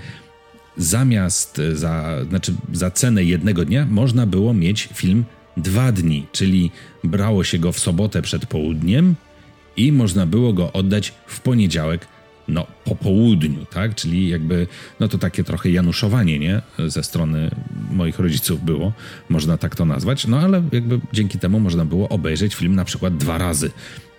zamiast 0.76 1.58
y, 1.58 1.76
za, 1.76 2.24
znaczy 2.28 2.54
za 2.72 2.90
cenę 2.90 3.24
jednego 3.24 3.64
dnia 3.64 3.86
można 3.90 4.26
było 4.26 4.54
mieć 4.54 4.88
film 4.94 5.24
dwa 5.56 5.92
dni, 5.92 6.26
czyli 6.32 6.70
brało 7.04 7.44
się 7.44 7.58
go 7.58 7.72
w 7.72 7.78
sobotę 7.78 8.22
przed 8.22 8.46
południem 8.46 9.14
i 9.76 9.92
można 9.92 10.26
było 10.26 10.52
go 10.52 10.72
oddać 10.72 11.12
w 11.26 11.40
poniedziałek 11.40 12.06
no, 12.48 12.66
po 12.84 12.96
południu, 12.96 13.66
tak? 13.72 13.94
Czyli 13.94 14.28
jakby, 14.28 14.66
no 15.00 15.08
to 15.08 15.18
takie 15.18 15.44
trochę 15.44 15.70
januszowanie, 15.70 16.38
nie? 16.38 16.62
Ze 16.86 17.02
strony 17.02 17.50
moich 17.90 18.18
rodziców 18.18 18.64
było, 18.64 18.92
można 19.28 19.58
tak 19.58 19.76
to 19.76 19.84
nazwać, 19.84 20.26
no 20.26 20.40
ale 20.40 20.62
jakby 20.72 21.00
dzięki 21.12 21.38
temu 21.38 21.60
można 21.60 21.84
było 21.84 22.08
obejrzeć 22.08 22.54
film 22.54 22.74
na 22.74 22.84
przykład 22.84 23.16
dwa 23.16 23.38
razy, 23.38 23.70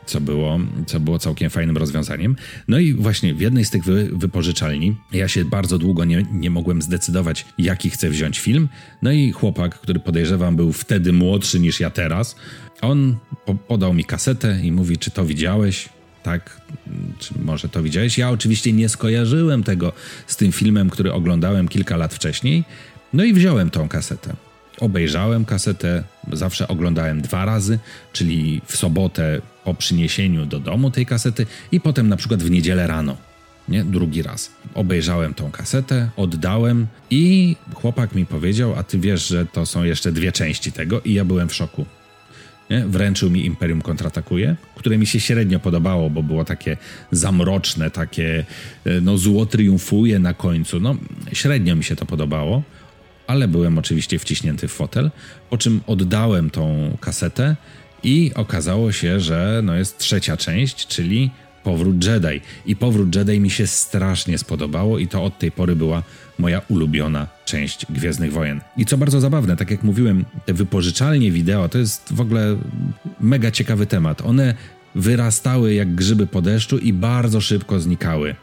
co 0.06 0.22
było, 0.22 0.60
co 0.88 1.00
było 1.00 1.20
całkiem 1.20 1.50
fajnym 1.50 1.78
rozwiązaniem. 1.78 2.36
No 2.68 2.80
i 2.80 2.94
właśnie 2.94 3.34
w 3.34 3.42
jednej 3.42 3.66
z 3.66 3.70
tych 3.70 3.84
wy, 3.84 4.10
wypożyczalni 4.14 4.96
ja 5.12 5.28
się 5.28 5.46
bardzo 5.46 5.78
długo 5.78 6.06
nie, 6.06 6.26
nie 6.32 6.50
mogłem 6.50 6.82
zdecydować, 6.82 7.46
jaki 7.58 7.90
chcę 7.90 8.10
wziąć 8.10 8.40
film. 8.40 8.70
No 9.02 9.12
i 9.12 9.32
chłopak, 9.32 9.80
który 9.80 10.00
podejrzewam 10.00 10.56
był 10.56 10.74
wtedy 10.74 11.14
młodszy 11.14 11.60
niż 11.60 11.80
ja 11.80 11.90
teraz, 11.90 12.36
on 12.82 13.18
po, 13.46 13.56
podał 13.56 13.94
mi 13.94 14.06
kasetę 14.06 14.60
i 14.64 14.72
mówi, 14.72 14.98
czy 14.98 15.12
to 15.12 15.26
widziałeś? 15.26 15.90
Tak? 16.24 16.62
Czy 17.20 17.34
może 17.40 17.70
to 17.70 17.84
widziałeś? 17.84 18.18
Ja 18.18 18.30
oczywiście 18.30 18.74
nie 18.74 18.90
skojarzyłem 18.90 19.64
tego 19.64 19.94
z 20.28 20.36
tym 20.36 20.52
filmem, 20.52 20.90
który 20.90 21.14
oglądałem 21.14 21.68
kilka 21.68 21.98
lat 21.98 22.14
wcześniej. 22.14 22.64
No 23.14 23.24
i 23.24 23.34
wziąłem 23.34 23.70
tą 23.70 23.88
kasetę. 23.88 24.34
Obejrzałem 24.80 25.46
kasetę, 25.46 26.04
zawsze 26.32 26.68
oglądałem 26.68 27.22
dwa 27.22 27.46
razy, 27.46 27.80
czyli 28.14 28.62
w 28.66 28.78
sobotę 28.78 29.42
po 29.64 29.74
przyniesieniu 29.74 30.46
do 30.46 30.60
domu 30.60 30.92
tej 30.92 31.06
kasety 31.06 31.46
i 31.72 31.80
potem 31.80 32.10
na 32.10 32.18
przykład 32.18 32.44
w 32.44 32.52
niedzielę 32.52 32.88
rano. 32.88 33.18
Nie, 33.70 33.84
drugi 33.84 34.22
raz. 34.22 34.52
Obejrzałem 34.74 35.34
tą 35.34 35.52
kasetę, 35.52 36.10
oddałem 36.18 36.88
i 37.10 37.56
chłopak 37.74 38.16
mi 38.16 38.26
powiedział: 38.26 38.76
A 38.76 38.84
ty 38.84 39.00
wiesz, 39.00 39.28
że 39.28 39.46
to 39.46 39.66
są 39.66 39.84
jeszcze 39.84 40.12
dwie 40.12 40.32
części 40.32 40.72
tego, 40.72 41.02
i 41.02 41.14
ja 41.14 41.26
byłem 41.26 41.50
w 41.50 41.56
szoku. 41.56 41.86
Nie? 42.70 42.86
Wręczył 42.88 43.30
mi 43.30 43.46
Imperium 43.46 43.82
kontratakuje, 43.82 44.56
które 44.76 44.98
mi 44.98 45.06
się 45.06 45.20
średnio 45.20 45.60
podobało, 45.60 46.10
bo 46.10 46.24
było 46.24 46.46
takie 46.46 46.78
zamroczne, 47.12 47.92
takie 47.92 48.46
e, 48.86 49.02
no 49.02 49.18
zło 49.18 49.46
triumfuje 49.46 50.20
na 50.20 50.34
końcu. 50.34 50.80
No 50.80 50.96
średnio 51.34 51.76
mi 51.76 51.84
się 51.84 51.96
to 51.96 52.06
podobało, 52.06 52.64
ale 53.28 53.48
byłem 53.48 53.78
oczywiście 53.78 54.20
wciśnięty 54.20 54.68
w 54.68 54.72
fotel, 54.72 55.12
po 55.50 55.58
czym 55.58 55.82
oddałem 55.88 56.50
tą 56.50 56.98
kasetę 57.00 57.56
i 58.04 58.32
okazało 58.36 58.92
się, 58.92 59.20
że 59.20 59.62
no 59.64 59.76
jest 59.76 59.98
trzecia 59.98 60.38
część, 60.38 60.88
czyli 60.88 61.32
Powrót 61.64 62.06
Jedi. 62.06 62.42
I 62.66 62.76
Powrót 62.76 63.16
Jedi 63.16 63.40
mi 63.40 63.50
się 63.50 63.68
strasznie 63.68 64.38
spodobało 64.38 65.00
i 65.00 65.08
to 65.08 65.24
od 65.24 65.40
tej 65.40 65.52
pory 65.52 65.76
była 65.76 66.04
moja 66.40 66.62
ulubiona 66.70 67.28
część 67.46 67.86
Gwiezdnych 67.90 68.34
Wojen. 68.34 68.62
I 68.78 68.86
co 68.86 68.98
bardzo 68.98 69.22
zabawne, 69.22 69.58
tak 69.58 69.72
jak 69.72 69.84
mówiłem, 69.84 70.26
te 70.46 70.54
wypożyczalnie 70.54 71.32
wideo 71.32 71.70
to 71.70 71.78
jest 71.78 72.14
w 72.14 72.22
ogóle 72.22 72.58
mega 73.20 73.52
ciekawy 73.52 73.86
temat. 73.86 74.22
One 74.22 74.54
wyrastały 74.96 75.74
jak 75.74 75.96
grzyby 75.96 76.28
po 76.28 76.42
deszczu 76.42 76.78
i 76.78 76.94
bardzo 76.94 77.42
szybko 77.42 77.80
znikały. 77.80 78.36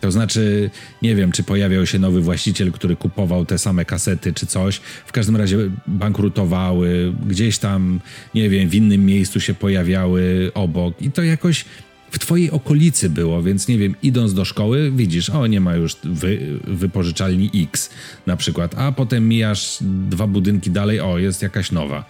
To 0.00 0.12
znaczy, 0.12 0.70
nie 1.02 1.14
wiem, 1.14 1.32
czy 1.32 1.42
pojawiał 1.42 1.86
się 1.86 1.98
nowy 1.98 2.20
właściciel, 2.20 2.72
który 2.72 2.96
kupował 2.96 3.46
te 3.46 3.58
same 3.58 3.84
kasety 3.84 4.32
czy 4.32 4.46
coś. 4.46 4.80
W 5.06 5.12
każdym 5.12 5.36
razie 5.36 5.58
bankrutowały, 5.86 7.12
gdzieś 7.26 7.58
tam, 7.58 8.00
nie 8.34 8.50
wiem, 8.50 8.68
w 8.68 8.74
innym 8.74 9.06
miejscu 9.06 9.40
się 9.40 9.54
pojawiały 9.54 10.50
obok 10.54 11.02
i 11.02 11.10
to 11.10 11.22
jakoś 11.22 11.64
w 12.12 12.18
twojej 12.18 12.50
okolicy 12.50 13.10
było, 13.10 13.42
więc 13.42 13.68
nie 13.68 13.78
wiem, 13.78 13.94
idąc 14.02 14.34
do 14.34 14.44
szkoły, 14.44 14.92
widzisz, 14.96 15.30
o 15.30 15.46
nie 15.46 15.60
ma 15.60 15.74
już 15.74 15.96
wy, 16.04 16.60
wypożyczalni 16.64 17.50
X 17.54 17.90
na 18.26 18.36
przykład, 18.36 18.74
a 18.78 18.92
potem 18.92 19.28
mijasz 19.28 19.78
dwa 19.80 20.26
budynki 20.26 20.70
dalej, 20.70 21.00
o 21.00 21.18
jest 21.18 21.42
jakaś 21.42 21.72
nowa. 21.72 22.04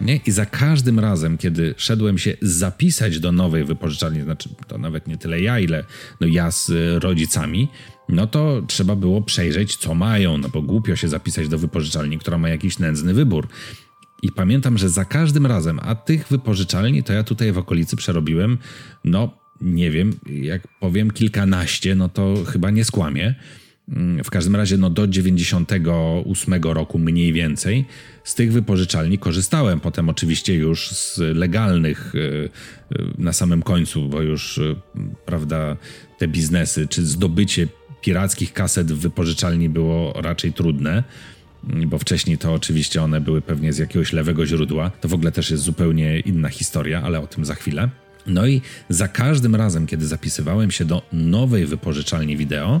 Nie? 0.00 0.16
I 0.16 0.30
za 0.30 0.46
każdym 0.46 0.98
razem, 0.98 1.38
kiedy 1.38 1.74
szedłem 1.76 2.18
się 2.18 2.36
zapisać 2.42 3.20
do 3.20 3.32
nowej 3.32 3.64
wypożyczalni, 3.64 4.22
znaczy 4.22 4.48
to 4.68 4.78
nawet 4.78 5.06
nie 5.06 5.18
tyle 5.18 5.40
ja, 5.40 5.58
ile 5.58 5.84
no 6.20 6.26
ja 6.26 6.50
z 6.50 6.72
rodzicami, 7.02 7.68
no 8.08 8.26
to 8.26 8.62
trzeba 8.66 8.96
było 8.96 9.22
przejrzeć, 9.22 9.76
co 9.76 9.94
mają, 9.94 10.38
no 10.38 10.48
bo 10.48 10.62
głupio 10.62 10.96
się 10.96 11.08
zapisać 11.08 11.48
do 11.48 11.58
wypożyczalni, 11.58 12.18
która 12.18 12.38
ma 12.38 12.48
jakiś 12.48 12.78
nędzny 12.78 13.14
wybór. 13.14 13.48
I 14.22 14.32
pamiętam, 14.32 14.78
że 14.78 14.88
za 14.88 15.04
każdym 15.04 15.46
razem, 15.46 15.80
a 15.82 15.94
tych 15.94 16.28
wypożyczalni 16.28 17.02
to 17.02 17.12
ja 17.12 17.24
tutaj 17.24 17.52
w 17.52 17.58
okolicy 17.58 17.96
przerobiłem, 17.96 18.58
no 19.04 19.43
nie 19.60 19.90
wiem, 19.90 20.12
jak 20.26 20.68
powiem 20.68 21.10
kilkanaście, 21.10 21.94
no 21.94 22.08
to 22.08 22.44
chyba 22.44 22.70
nie 22.70 22.84
skłamię. 22.84 23.34
Mm, 23.88 24.24
w 24.24 24.30
każdym 24.30 24.56
razie 24.56 24.76
no 24.76 24.90
do 24.90 25.06
98 25.06 26.54
roku 26.62 26.98
mniej 26.98 27.32
więcej 27.32 27.84
z 28.24 28.34
tych 28.34 28.52
wypożyczalni 28.52 29.18
korzystałem. 29.18 29.80
Potem 29.80 30.08
oczywiście 30.08 30.54
już 30.54 30.90
z 30.90 31.18
legalnych 31.18 32.14
y, 32.14 32.18
y, 32.18 32.50
na 33.18 33.32
samym 33.32 33.62
końcu, 33.62 34.08
bo 34.08 34.22
już 34.22 34.58
y, 34.58 34.76
prawda 35.26 35.76
te 36.18 36.28
biznesy 36.28 36.88
czy 36.88 37.06
zdobycie 37.06 37.68
pirackich 38.00 38.52
kaset 38.52 38.92
w 38.92 38.98
wypożyczalni 38.98 39.68
było 39.68 40.12
raczej 40.16 40.52
trudne 40.52 41.04
mm, 41.70 41.88
bo 41.88 41.98
wcześniej 41.98 42.38
to 42.38 42.52
oczywiście 42.52 43.02
one 43.02 43.20
były 43.20 43.40
pewnie 43.40 43.72
z 43.72 43.78
jakiegoś 43.78 44.12
lewego 44.12 44.46
źródła. 44.46 44.90
To 44.90 45.08
w 45.08 45.14
ogóle 45.14 45.32
też 45.32 45.50
jest 45.50 45.62
zupełnie 45.62 46.20
inna 46.20 46.48
historia, 46.48 47.02
ale 47.02 47.20
o 47.20 47.26
tym 47.26 47.44
za 47.44 47.54
chwilę. 47.54 47.88
No 48.26 48.46
i 48.46 48.60
za 48.88 49.08
każdym 49.08 49.54
razem, 49.54 49.86
kiedy 49.86 50.06
zapisywałem 50.06 50.70
się 50.70 50.84
do 50.84 51.02
nowej 51.12 51.66
wypożyczalni 51.66 52.36
wideo, 52.36 52.80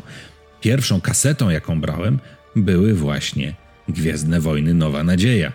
pierwszą 0.60 1.00
kasetą, 1.00 1.50
jaką 1.50 1.80
brałem, 1.80 2.18
były 2.56 2.94
właśnie 2.94 3.54
Gwiezdne 3.88 4.40
Wojny 4.40 4.74
Nowa 4.74 5.04
Nadzieja. 5.04 5.52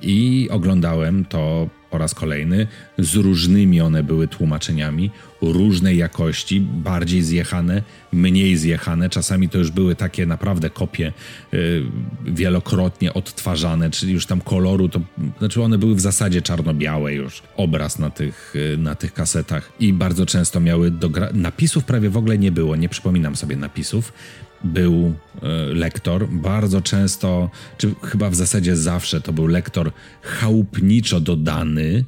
I 0.00 0.48
oglądałem 0.50 1.24
to 1.24 1.68
po 1.92 1.98
raz 1.98 2.14
kolejny. 2.14 2.66
Z 2.98 3.14
różnymi 3.14 3.80
one 3.80 4.02
były 4.02 4.28
tłumaczeniami, 4.28 5.10
różnej 5.42 5.98
jakości, 5.98 6.60
bardziej 6.60 7.22
zjechane, 7.22 7.82
mniej 8.12 8.56
zjechane. 8.56 9.10
Czasami 9.10 9.48
to 9.48 9.58
już 9.58 9.70
były 9.70 9.94
takie 9.94 10.26
naprawdę 10.26 10.70
kopie 10.70 11.12
y, 11.54 11.82
wielokrotnie 12.24 13.14
odtwarzane, 13.14 13.90
czyli 13.90 14.12
już 14.12 14.26
tam 14.26 14.40
koloru, 14.40 14.88
to 14.88 15.00
znaczy 15.38 15.62
one 15.62 15.78
były 15.78 15.94
w 15.94 16.00
zasadzie 16.00 16.42
czarno-białe 16.42 17.14
już, 17.14 17.42
obraz 17.56 17.98
na 17.98 18.10
tych, 18.10 18.54
y, 18.56 18.76
na 18.78 18.94
tych 18.94 19.12
kasetach. 19.12 19.72
I 19.80 19.92
bardzo 19.92 20.26
często 20.26 20.60
miały 20.60 20.90
do 20.90 21.10
napisów 21.32 21.84
prawie 21.84 22.10
w 22.10 22.16
ogóle 22.16 22.38
nie 22.38 22.52
było, 22.52 22.76
nie 22.76 22.88
przypominam 22.88 23.36
sobie 23.36 23.56
napisów 23.56 24.12
był 24.64 25.14
e, 25.42 25.48
lektor. 25.74 26.28
Bardzo 26.28 26.82
często, 26.82 27.50
czy 27.78 27.94
chyba 28.02 28.30
w 28.30 28.34
zasadzie 28.34 28.76
zawsze 28.76 29.20
to 29.20 29.32
był 29.32 29.46
lektor 29.46 29.92
chałupniczo 30.22 31.20
dodany, 31.20 32.04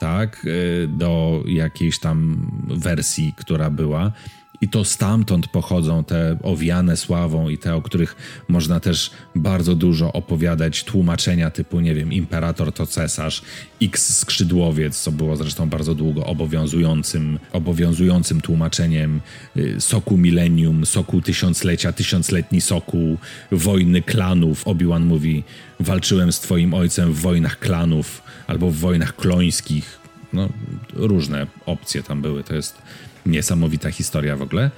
tak, 0.00 0.46
e, 0.46 0.86
do 0.86 1.42
jakiejś 1.46 1.98
tam 1.98 2.50
wersji, 2.68 3.32
która 3.36 3.70
była. 3.70 4.12
I 4.60 4.68
to 4.68 4.84
stamtąd 4.84 5.48
pochodzą 5.48 6.04
te 6.04 6.38
owiane 6.42 6.96
sławą 6.96 7.48
i 7.48 7.58
te, 7.58 7.74
o 7.74 7.82
których 7.82 8.16
można 8.48 8.80
też 8.80 9.10
bardzo 9.34 9.74
dużo 9.74 10.12
opowiadać, 10.12 10.84
tłumaczenia 10.84 11.50
typu, 11.50 11.80
nie 11.80 11.94
wiem, 11.94 12.12
imperator 12.12 12.72
to 12.72 12.86
cesarz, 12.86 13.42
X 13.82 14.18
skrzydłowiec, 14.18 15.00
co 15.00 15.12
było 15.12 15.36
zresztą 15.36 15.68
bardzo 15.68 15.94
długo 15.94 16.26
obowiązującym, 16.26 17.38
obowiązującym 17.52 18.40
tłumaczeniem 18.40 19.20
y, 19.56 19.80
soku 19.80 20.16
milenium, 20.16 20.86
soku 20.86 21.20
tysiąclecia, 21.20 21.92
tysiącletni 21.92 22.60
soku, 22.60 23.18
wojny 23.52 24.02
klanów. 24.02 24.66
Obi-Wan 24.66 25.04
mówi, 25.04 25.44
walczyłem 25.80 26.32
z 26.32 26.40
twoim 26.40 26.74
ojcem 26.74 27.12
w 27.12 27.20
wojnach 27.20 27.58
klanów 27.58 28.22
albo 28.46 28.70
w 28.70 28.76
wojnach 28.76 29.16
klońskich. 29.16 29.98
No, 30.32 30.48
różne 30.92 31.46
opcje 31.66 32.02
tam 32.02 32.22
były. 32.22 32.44
To 32.44 32.54
jest 32.54 32.82
Niesamowita 33.26 33.90
historia 33.90 34.36
w 34.36 34.42
ogóle. 34.42 34.70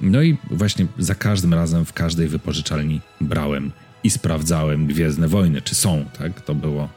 No 0.00 0.22
i 0.22 0.36
właśnie 0.50 0.86
za 0.98 1.14
każdym 1.14 1.54
razem 1.54 1.84
w 1.84 1.92
każdej 1.92 2.28
wypożyczalni 2.28 3.00
brałem 3.20 3.72
i 4.04 4.10
sprawdzałem 4.10 4.86
Gwiezdne 4.86 5.28
Wojny, 5.28 5.62
czy 5.62 5.74
są, 5.74 6.04
tak? 6.18 6.40
To 6.40 6.54
było 6.54 6.88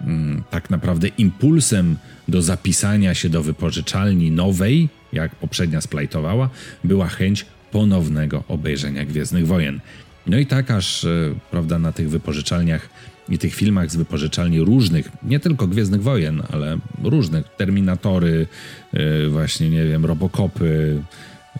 mm, 0.00 0.42
tak 0.50 0.70
naprawdę 0.70 1.08
impulsem 1.08 1.96
do 2.28 2.42
zapisania 2.42 3.14
się 3.14 3.28
do 3.28 3.42
wypożyczalni 3.42 4.30
nowej, 4.30 4.88
jak 5.12 5.34
poprzednia 5.34 5.80
splajtowała, 5.80 6.50
była 6.84 7.08
chęć 7.08 7.46
ponownego 7.70 8.44
obejrzenia 8.48 9.04
Gwiezdnych 9.04 9.46
Wojen. 9.46 9.80
No 10.26 10.38
i 10.38 10.46
tak 10.46 10.70
aż, 10.70 11.04
e, 11.04 11.34
prawda, 11.50 11.78
na 11.78 11.92
tych 11.92 12.10
wypożyczalniach 12.10 12.88
i 13.30 13.38
tych 13.38 13.54
filmach 13.54 13.90
z 13.90 13.96
wypożyczalni 13.96 14.60
różnych, 14.60 15.08
nie 15.22 15.40
tylko 15.40 15.66
Gwiezdnych 15.66 16.02
Wojen, 16.02 16.42
ale 16.52 16.78
różnych, 17.02 17.48
Terminatory, 17.48 18.46
e, 18.92 19.28
właśnie, 19.28 19.70
nie 19.70 19.84
wiem, 19.84 20.06
Robocopy, 20.06 21.02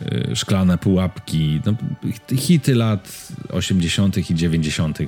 e, 0.00 0.36
Szklane 0.36 0.78
Pułapki, 0.78 1.60
no, 1.66 1.74
hity 2.36 2.74
lat 2.74 3.28
80. 3.48 4.30
i 4.30 4.34
90., 4.34 4.98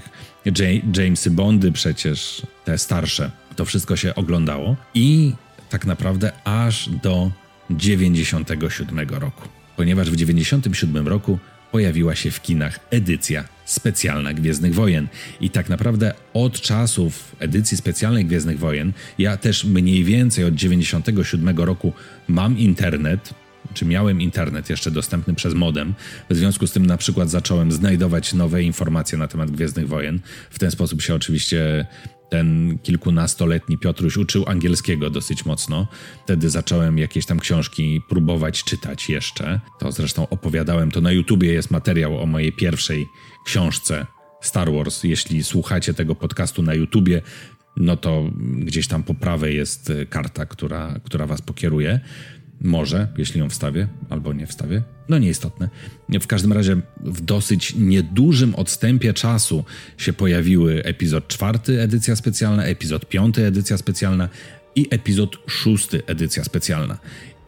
Jamesy 0.97 1.31
Bondy 1.31 1.73
przecież, 1.73 2.42
te 2.64 2.78
starsze, 2.78 3.31
to 3.57 3.64
wszystko 3.64 3.97
się 3.97 4.14
oglądało 4.14 4.76
i 4.95 5.33
tak 5.71 5.87
naprawdę 5.87 6.33
aż 6.45 6.88
do 7.02 7.31
97 7.71 9.09
roku. 9.11 9.49
Ponieważ 9.76 10.11
w 10.11 10.16
97 10.16 11.09
roku 11.09 11.38
pojawiła 11.73 12.14
się 12.14 12.31
w 12.31 12.43
kinach 12.43 12.81
edycja 12.91 13.45
specjalna 13.64 14.35
Gwiezdnych 14.35 14.75
Wojen. 14.75 15.09
I 15.41 15.50
tak 15.50 15.69
naprawdę 15.69 16.14
od 16.35 16.61
czasów 16.61 17.37
edycji 17.38 17.76
specjalnej 17.76 18.25
Gwiezdnych 18.25 18.59
Wojen, 18.59 18.93
ja 19.19 19.37
też 19.37 19.64
mniej 19.64 20.05
więcej 20.05 20.45
od 20.45 20.55
97 20.55 21.59
roku 21.59 21.93
mam 22.29 22.59
internet, 22.59 23.35
czy 23.75 23.85
miałem 23.85 24.21
internet 24.21 24.71
jeszcze 24.71 24.91
dostępny 24.91 25.35
przez 25.35 25.55
modem. 25.55 25.95
W 26.31 26.35
związku 26.35 26.67
z 26.67 26.73
tym 26.73 26.87
na 26.87 26.97
przykład 26.97 27.31
zacząłem 27.31 27.73
znajdować 27.73 28.35
nowe 28.35 28.62
informacje 28.62 29.19
na 29.19 29.29
temat 29.29 29.50
Gwiezdnych 29.50 29.88
Wojen. 29.88 30.21
W 30.50 30.59
ten 30.59 30.71
sposób 30.71 31.02
się 31.02 31.14
oczywiście 31.14 31.87
ten 32.32 32.78
kilkunastoletni 32.82 33.78
Piotruś 33.78 34.16
uczył 34.16 34.44
angielskiego 34.46 35.10
dosyć 35.10 35.44
mocno. 35.44 35.86
Wtedy 36.24 36.50
zacząłem 36.50 36.98
jakieś 36.98 37.26
tam 37.26 37.40
książki 37.40 38.00
próbować 38.08 38.64
czytać 38.64 39.08
jeszcze. 39.08 39.60
To 39.80 39.92
zresztą 39.92 40.28
opowiadałem, 40.28 40.90
to 40.90 41.00
na 41.00 41.12
YouTubie 41.12 41.52
jest 41.52 41.70
materiał 41.70 42.18
o 42.22 42.26
mojej 42.26 42.52
pierwszej 42.52 43.06
książce 43.44 44.06
Star 44.40 44.72
Wars. 44.72 45.04
Jeśli 45.04 45.44
słuchacie 45.44 45.94
tego 45.94 46.14
podcastu 46.14 46.62
na 46.62 46.74
YouTubie, 46.74 47.22
no 47.76 47.96
to 47.96 48.30
gdzieś 48.58 48.88
tam 48.88 49.02
po 49.02 49.14
prawej 49.14 49.56
jest 49.56 49.92
karta, 50.10 50.46
która, 50.46 51.00
która 51.04 51.26
was 51.26 51.42
pokieruje. 51.42 52.00
Może, 52.61 53.09
jeśli 53.18 53.40
ją 53.40 53.49
wstawię, 53.49 53.88
albo 54.11 54.32
nie 54.32 54.47
wstawię. 54.47 54.82
No 55.09 55.18
nieistotne. 55.18 55.68
W 56.09 56.26
każdym 56.26 56.52
razie 56.52 56.76
w 57.00 57.21
dosyć 57.21 57.75
niedużym 57.75 58.54
odstępie 58.54 59.14
czasu 59.14 59.64
się 59.99 60.12
pojawiły 60.12 60.85
epizod 60.85 61.28
czwarty, 61.28 61.80
edycja 61.80 62.16
specjalna, 62.16 62.64
epizod 62.64 63.09
piąty, 63.09 63.47
edycja 63.47 63.78
specjalna 63.78 64.28
i 64.75 64.88
epizod 64.90 65.37
szósty, 65.47 66.02
edycja 66.06 66.44
specjalna. 66.44 66.99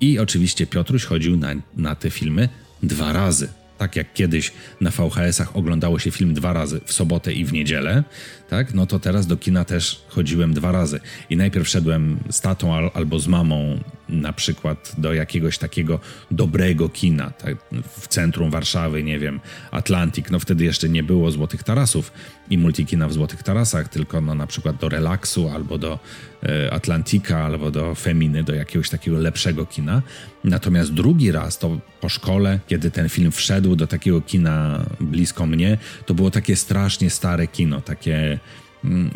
I 0.00 0.18
oczywiście 0.18 0.66
Piotruś 0.66 1.04
chodził 1.04 1.37
na, 1.37 1.54
na 1.76 1.94
te 1.94 2.11
filmy 2.11 2.49
dwa 2.82 3.12
razy 3.12 3.49
tak 3.78 3.96
jak 3.96 4.12
kiedyś 4.12 4.52
na 4.80 4.90
VHS-ach 4.90 5.56
oglądało 5.56 5.99
się 5.99 6.11
film 6.11 6.34
dwa 6.34 6.52
razy, 6.52 6.80
w 6.84 6.92
sobotę 6.92 7.32
i 7.32 7.44
w 7.44 7.52
niedzielę, 7.52 8.04
tak, 8.49 8.75
no 8.75 8.87
to 8.87 8.99
teraz 8.99 9.26
do 9.26 9.37
kina 9.37 9.64
też 9.64 10.04
chodziłem 10.08 10.54
dwa 10.54 10.73
razy. 10.73 11.00
I 11.30 11.37
najpierw 11.37 11.68
szedłem 11.68 12.18
z 12.30 12.40
tatą 12.40 12.75
al 12.75 12.90
albo 12.94 13.18
z 13.18 13.26
mamą 13.26 13.80
na 14.08 14.32
przykład 14.32 14.94
do 14.99 15.14
jakiegoś 15.14 15.58
takiego 15.58 16.00
dobrego 16.30 16.88
kina, 16.88 17.30
tak, 17.30 17.56
w 17.99 18.08
centrum 18.08 18.50
Warszawy, 18.50 19.02
nie 19.02 19.18
wiem, 19.18 19.40
Atlantik, 19.70 20.30
no 20.30 20.38
wtedy 20.38 20.64
jeszcze 20.64 20.88
nie 20.88 21.02
było 21.02 21.30
Złotych 21.30 21.62
Tarasów 21.62 22.12
i 22.50 22.58
multikina 22.58 23.08
w 23.08 23.12
Złotych 23.12 23.42
Tarasach, 23.42 23.88
tylko 23.88 24.20
no 24.20 24.34
na 24.34 24.46
przykład 24.46 24.76
do 24.76 24.88
Relaksu 24.88 25.49
albo 25.49 25.78
do 25.78 25.99
e, 26.42 26.73
Atlantika, 26.73 27.44
albo 27.44 27.70
do 27.70 27.94
Feminy, 27.94 28.44
do 28.44 28.54
jakiegoś 28.54 28.90
takiego 28.90 29.18
lepszego 29.18 29.66
kina. 29.66 30.02
Natomiast 30.44 30.92
drugi 30.92 31.32
raz 31.32 31.58
to 31.58 31.78
po 32.00 32.08
szkole, 32.08 32.61
kiedy 32.66 32.90
ten 32.90 33.08
film 33.08 33.32
wszedł 33.32 33.76
do 33.76 33.87
takiego 33.87 34.20
kina 34.20 34.84
blisko 35.00 35.46
mnie, 35.46 35.78
to 36.06 36.14
było 36.14 36.30
takie 36.30 36.56
strasznie 36.56 37.11
stare 37.11 37.46
kino, 37.46 37.80
takie 37.80 38.38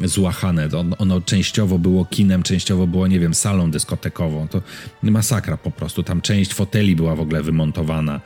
złachane. 0.05 0.69
Ono, 0.79 0.97
ono 0.97 1.21
częściowo 1.21 1.79
było 1.79 2.05
kinem, 2.05 2.43
częściowo 2.43 2.87
było, 2.87 3.07
nie 3.07 3.21
wiem, 3.21 3.35
salą 3.35 3.71
dyskotekową. 3.71 4.49
To 4.49 4.63
masakra 5.03 5.57
po 5.57 5.71
prostu. 5.71 6.03
Tam 6.03 6.21
część 6.21 6.55
foteli 6.55 6.97
była 6.97 7.17
w 7.17 7.21
ogóle 7.21 7.43
wymontowana 7.43 8.21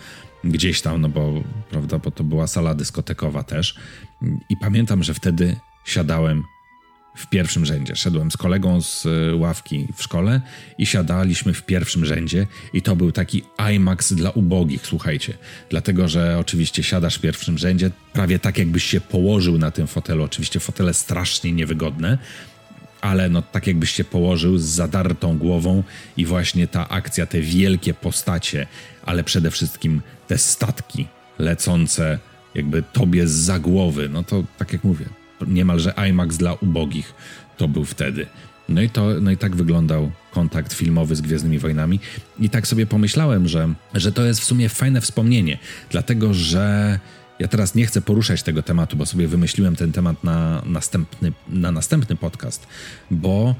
gdzieś 0.44 0.82
tam, 0.82 1.00
no 1.00 1.08
bo, 1.08 1.42
prawda, 1.70 1.98
bo 1.98 2.10
to 2.10 2.24
była 2.24 2.46
sala 2.46 2.74
dyskotekowa 2.74 3.42
też. 3.42 3.74
I 4.48 4.56
pamiętam, 4.56 5.02
że 5.02 5.14
wtedy 5.14 5.56
siadałem 5.84 6.44
w 7.14 7.26
pierwszym 7.26 7.66
rzędzie. 7.66 7.96
Szedłem 7.96 8.30
z 8.30 8.36
kolegą 8.36 8.82
z 8.82 9.06
e, 9.06 9.36
ławki 9.36 9.88
w 9.96 10.02
szkole 10.02 10.40
i 10.78 10.86
siadaliśmy 10.86 11.54
w 11.54 11.62
pierwszym 11.62 12.04
rzędzie 12.04 12.46
i 12.72 12.82
to 12.82 12.96
był 12.96 13.12
taki 13.12 13.42
IMAX 13.72 14.12
dla 14.12 14.30
ubogich, 14.30 14.86
słuchajcie. 14.86 15.34
Dlatego, 15.70 16.08
że 16.08 16.38
oczywiście 16.38 16.82
siadasz 16.82 17.18
w 17.18 17.20
pierwszym 17.20 17.58
rzędzie, 17.58 17.90
prawie 18.12 18.38
tak 18.38 18.58
jakbyś 18.58 18.84
się 18.84 19.00
położył 19.00 19.58
na 19.58 19.70
tym 19.70 19.86
fotelu. 19.86 20.24
Oczywiście 20.24 20.60
fotele 20.60 20.94
strasznie 20.94 21.52
niewygodne, 21.52 22.18
ale 23.00 23.28
no 23.28 23.42
tak 23.42 23.66
jakbyś 23.66 23.90
się 23.90 24.04
położył 24.04 24.58
z 24.58 24.64
zadartą 24.64 25.38
głową 25.38 25.82
i 26.16 26.26
właśnie 26.26 26.66
ta 26.66 26.88
akcja, 26.88 27.26
te 27.26 27.40
wielkie 27.40 27.94
postacie, 27.94 28.66
ale 29.06 29.24
przede 29.24 29.50
wszystkim 29.50 30.02
te 30.28 30.38
statki 30.38 31.06
lecące 31.38 32.18
jakby 32.54 32.82
tobie 32.82 33.28
z 33.28 33.60
głowy, 33.60 34.08
no 34.08 34.24
to 34.24 34.44
tak 34.58 34.72
jak 34.72 34.84
mówię, 34.84 35.21
niemalże 35.48 35.94
IMAX 36.08 36.36
dla 36.36 36.54
ubogich 36.54 37.14
to 37.56 37.68
był 37.68 37.84
wtedy. 37.84 38.26
No 38.68 38.82
i, 38.82 38.90
to, 38.90 39.08
no 39.20 39.30
i 39.30 39.36
tak 39.36 39.56
wyglądał 39.56 40.10
kontakt 40.30 40.72
filmowy 40.72 41.16
z 41.16 41.20
Gwiezdnymi 41.20 41.58
Wojnami. 41.58 42.00
I 42.40 42.50
tak 42.50 42.66
sobie 42.66 42.86
pomyślałem, 42.86 43.48
że, 43.48 43.74
że 43.94 44.12
to 44.12 44.24
jest 44.24 44.40
w 44.40 44.44
sumie 44.44 44.68
fajne 44.68 45.00
wspomnienie, 45.00 45.58
dlatego 45.90 46.34
że 46.34 46.98
ja 47.38 47.48
teraz 47.48 47.74
nie 47.74 47.86
chcę 47.86 48.00
poruszać 48.00 48.42
tego 48.42 48.62
tematu, 48.62 48.96
bo 48.96 49.06
sobie 49.06 49.28
wymyśliłem 49.28 49.76
ten 49.76 49.92
temat 49.92 50.24
na 50.24 50.62
następny, 50.66 51.32
na 51.48 51.72
następny 51.72 52.16
podcast, 52.16 52.66
bo 53.10 53.54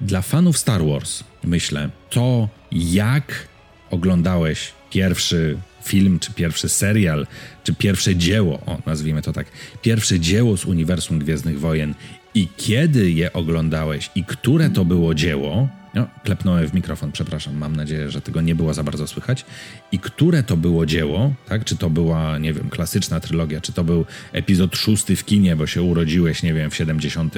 dla 0.00 0.22
fanów 0.22 0.58
Star 0.58 0.84
Wars, 0.84 1.24
myślę, 1.44 1.90
to 2.10 2.48
jak 2.72 3.48
oglądałeś 3.90 4.72
pierwszy 4.90 5.58
film, 5.86 6.18
czy 6.18 6.32
pierwszy 6.32 6.68
serial, 6.68 7.26
czy 7.64 7.74
pierwsze 7.74 8.16
dzieło, 8.16 8.60
o 8.66 8.78
nazwijmy 8.86 9.22
to 9.22 9.32
tak, 9.32 9.46
pierwsze 9.82 10.20
dzieło 10.20 10.56
z 10.56 10.64
uniwersum 10.64 11.18
Gwiezdnych 11.18 11.60
Wojen 11.60 11.94
i 12.34 12.48
kiedy 12.56 13.10
je 13.10 13.32
oglądałeś 13.32 14.10
i 14.14 14.24
które 14.24 14.70
to 14.70 14.84
było 14.84 15.14
dzieło, 15.14 15.68
no, 15.96 16.06
klepnąłem 16.24 16.68
w 16.68 16.74
mikrofon, 16.74 17.12
przepraszam, 17.12 17.56
mam 17.56 17.76
nadzieję, 17.76 18.10
że 18.10 18.20
tego 18.20 18.40
nie 18.40 18.54
było 18.54 18.74
za 18.74 18.82
bardzo 18.82 19.06
słychać. 19.06 19.44
I 19.92 19.98
które 19.98 20.42
to 20.42 20.56
było 20.56 20.86
dzieło, 20.86 21.34
tak? 21.48 21.64
Czy 21.64 21.76
to 21.76 21.90
była, 21.90 22.38
nie 22.38 22.52
wiem, 22.52 22.68
klasyczna 22.68 23.20
trylogia, 23.20 23.60
czy 23.60 23.72
to 23.72 23.84
był 23.84 24.04
epizod 24.32 24.76
szósty 24.76 25.16
w 25.16 25.24
kinie, 25.24 25.56
bo 25.56 25.66
się 25.66 25.82
urodziłeś, 25.82 26.42
nie 26.42 26.54
wiem, 26.54 26.70
w 26.70 26.76
70 26.76 27.34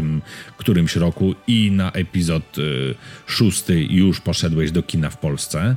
którymś 0.57 0.97
roku 0.97 1.35
i 1.47 1.71
na 1.71 1.93
epizod 1.93 2.59
y, 2.59 2.95
szósty 3.27 3.85
już 3.85 4.21
poszedłeś 4.21 4.71
do 4.71 4.83
kina 4.83 5.11
w 5.11 5.17
Polsce, 5.17 5.77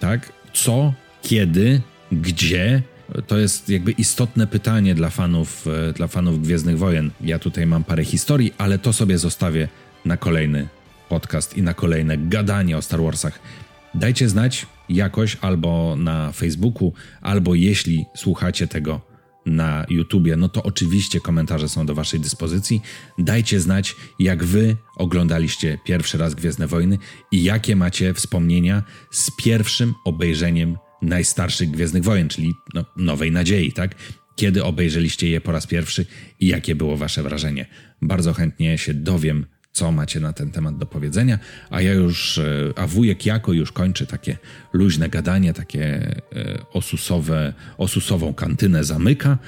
tak? 0.00 0.32
Co, 0.52 0.94
kiedy, 1.22 1.80
gdzie, 2.12 2.82
to 3.26 3.38
jest 3.38 3.68
jakby 3.68 3.92
istotne 3.92 4.46
pytanie 4.46 4.94
dla 4.94 5.10
fanów, 5.10 5.66
e, 5.88 5.92
dla 5.92 6.06
fanów 6.06 6.42
Gwiezdnych 6.42 6.78
Wojen. 6.78 7.10
Ja 7.20 7.38
tutaj 7.38 7.66
mam 7.66 7.84
parę 7.84 8.04
historii, 8.04 8.54
ale 8.58 8.78
to 8.78 8.92
sobie 8.92 9.18
zostawię 9.18 9.68
na 10.04 10.16
kolejny 10.16 10.68
podcast 11.08 11.56
i 11.56 11.62
na 11.62 11.74
kolejne 11.74 12.18
gadanie 12.18 12.76
o 12.76 12.82
Star 12.82 13.00
Warsach. 13.00 13.38
Dajcie 13.94 14.28
znać 14.28 14.66
jakoś 14.88 15.36
albo 15.40 15.96
na 15.96 16.32
Facebooku, 16.32 16.92
albo 17.20 17.54
jeśli 17.54 18.04
słuchacie 18.16 18.66
tego 18.66 19.00
na 19.46 19.86
YouTubie, 19.88 20.36
no 20.36 20.48
to 20.48 20.62
oczywiście 20.62 21.20
komentarze 21.20 21.68
są 21.68 21.86
do 21.86 21.94
Waszej 21.94 22.20
dyspozycji. 22.20 22.82
Dajcie 23.18 23.60
znać, 23.60 23.96
jak 24.18 24.44
Wy 24.44 24.76
oglądaliście 24.96 25.78
pierwszy 25.84 26.18
raz 26.18 26.34
Gwiezdne 26.34 26.66
Wojny 26.66 26.98
i 27.32 27.42
jakie 27.42 27.76
macie 27.76 28.14
wspomnienia 28.14 28.82
z 29.10 29.30
pierwszym 29.36 29.94
obejrzeniem 30.04 30.76
najstarszych 31.04 31.70
Gwiezdnych 31.70 32.04
Wojen, 32.04 32.28
czyli 32.28 32.54
no, 32.74 32.84
Nowej 32.96 33.32
Nadziei, 33.32 33.72
tak? 33.72 33.94
Kiedy 34.36 34.64
obejrzeliście 34.64 35.28
je 35.28 35.40
po 35.40 35.52
raz 35.52 35.66
pierwszy 35.66 36.06
i 36.40 36.46
jakie 36.46 36.74
było 36.74 36.96
wasze 36.96 37.22
wrażenie? 37.22 37.66
Bardzo 38.02 38.32
chętnie 38.32 38.78
się 38.78 38.94
dowiem, 38.94 39.46
co 39.72 39.92
macie 39.92 40.20
na 40.20 40.32
ten 40.32 40.50
temat 40.50 40.78
do 40.78 40.86
powiedzenia, 40.86 41.38
a 41.70 41.80
ja 41.80 41.92
już, 41.92 42.38
e, 42.38 42.72
a 42.76 42.86
wujek 42.86 43.26
Jako 43.26 43.52
już 43.52 43.72
kończy 43.72 44.06
takie 44.06 44.36
luźne 44.72 45.08
gadanie, 45.08 45.52
takie 45.52 45.84
e, 45.86 46.22
osusowe, 46.72 47.52
osusową 47.78 48.34
kantynę 48.34 48.84
zamyka 48.84 49.38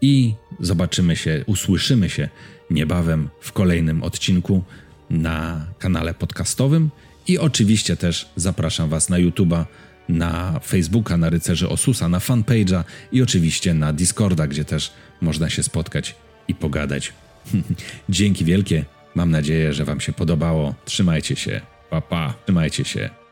i 0.00 0.34
zobaczymy 0.60 1.16
się, 1.16 1.44
usłyszymy 1.46 2.10
się 2.10 2.28
niebawem 2.70 3.28
w 3.40 3.52
kolejnym 3.52 4.02
odcinku 4.02 4.64
na 5.10 5.66
kanale 5.78 6.14
podcastowym 6.14 6.90
i 7.28 7.38
oczywiście 7.38 7.96
też 7.96 8.28
zapraszam 8.36 8.88
Was 8.88 9.08
na 9.08 9.16
YouTube'a 9.16 9.64
na 10.08 10.60
Facebooka, 10.60 11.16
na 11.16 11.30
Rycerzy 11.30 11.68
Osusa, 11.68 12.08
na 12.08 12.18
fanpage'a 12.18 12.84
i 13.12 13.22
oczywiście 13.22 13.74
na 13.74 13.92
Discorda, 13.92 14.46
gdzie 14.46 14.64
też 14.64 14.92
można 15.20 15.50
się 15.50 15.62
spotkać 15.62 16.14
i 16.48 16.54
pogadać. 16.54 17.12
Dzięki 18.08 18.44
wielkie. 18.44 18.84
Mam 19.14 19.30
nadzieję, 19.30 19.72
że 19.72 19.84
Wam 19.84 20.00
się 20.00 20.12
podobało. 20.12 20.74
Trzymajcie 20.84 21.36
się. 21.36 21.60
Pa, 21.90 22.00
pa. 22.00 22.34
Trzymajcie 22.44 22.84
się. 22.84 23.25